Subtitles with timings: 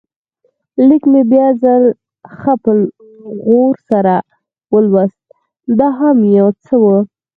[0.87, 1.83] لیک مې بیا ځل
[2.35, 2.71] ښه په
[3.45, 4.15] غور سره
[4.73, 5.21] ولوست،
[5.79, 6.85] دا هم یو څه و.